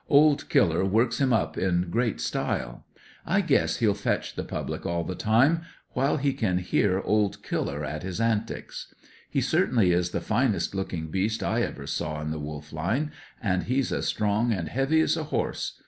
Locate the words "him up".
1.21-1.59